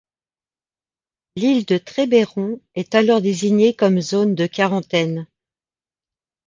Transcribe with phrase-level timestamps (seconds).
[1.35, 5.27] L'île de Trébéron est alors désignée comme zone de quarantaine.